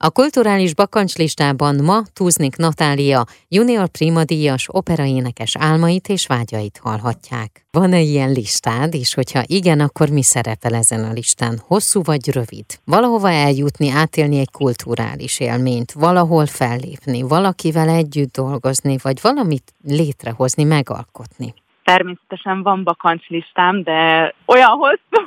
[0.00, 7.66] A kulturális bakancslistában ma Túznik Natália, junior primadíjas operaénekes álmait és vágyait hallhatják.
[7.70, 11.62] Van-e ilyen listád, és hogyha igen, akkor mi szerepel ezen a listán?
[11.66, 12.64] Hosszú vagy rövid?
[12.84, 21.54] Valahova eljutni, átélni egy kulturális élményt, valahol fellépni, valakivel együtt dolgozni, vagy valamit létrehozni, megalkotni?
[21.88, 24.70] Természetesen van bakancslistám, de olyan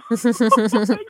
[0.07, 0.47] hosszú,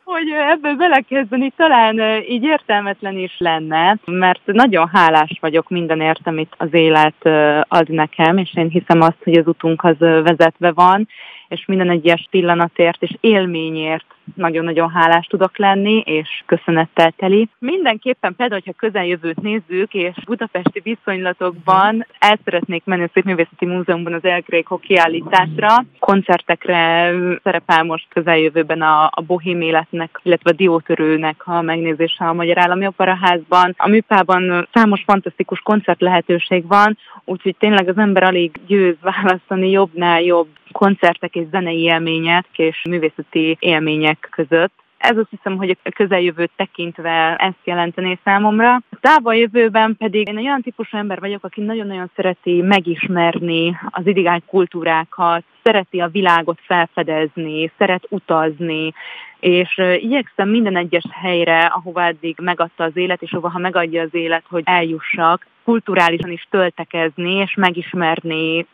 [0.03, 6.73] hogy ebből belekezdeni talán így értelmetlen is lenne, mert nagyon hálás vagyok mindenért, amit az
[6.73, 7.25] élet
[7.67, 11.07] ad nekem, és én hiszem azt, hogy az utunk az vezetve van,
[11.51, 14.05] és minden egyes pillanatért és élményért
[14.35, 17.49] nagyon-nagyon hálás tudok lenni, és köszönettel teli.
[17.59, 24.23] Mindenképpen például, hogyha közeljövőt nézzük, és budapesti viszonylatokban el szeretnék menni a Szépművészeti Múzeumban az
[24.23, 27.11] Elgrék kiállításra, koncertekre
[27.43, 32.87] szerepel most közeljövőben a, a bohém életnek, illetve a diótörőnek a megnézése a Magyar Állami
[32.87, 33.73] Operaházban.
[33.77, 40.21] A műpában számos fantasztikus koncert lehetőség van, úgyhogy tényleg az ember alig győz választani jobbnál
[40.21, 40.47] jobb
[40.81, 44.73] koncertek és zenei élmények és művészeti élmények között.
[44.97, 48.73] Ez azt hiszem, hogy a közeljövőt tekintve ezt jelentené számomra.
[48.75, 54.41] A távol jövőben pedig én olyan típusú ember vagyok, aki nagyon-nagyon szereti megismerni az idigány
[54.45, 58.93] kultúrákat, szereti a világot felfedezni, szeret utazni,
[59.39, 64.13] és igyekszem minden egyes helyre, ahova eddig megadta az élet, és ahova ha megadja az
[64.13, 68.65] élet, hogy eljussak, kulturálisan is töltekezni, és megismerni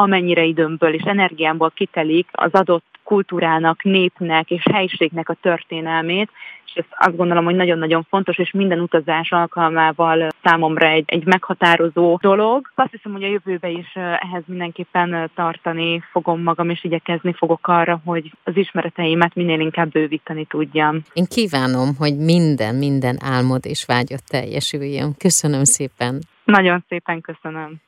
[0.00, 6.30] amennyire időmből és energiámból kitelik az adott kultúrának, népnek és helyiségnek a történelmét,
[6.64, 12.18] és ez azt gondolom, hogy nagyon-nagyon fontos, és minden utazás alkalmával számomra egy, egy meghatározó
[12.22, 12.70] dolog.
[12.74, 18.00] Azt hiszem, hogy a jövőbe is ehhez mindenképpen tartani fogom magam, és igyekezni fogok arra,
[18.04, 21.02] hogy az ismereteimet minél inkább bővíteni tudjam.
[21.12, 25.14] Én kívánom, hogy minden, minden álmod és vágyat teljesüljön.
[25.18, 26.18] Köszönöm szépen.
[26.44, 27.80] Nagyon szépen köszönöm.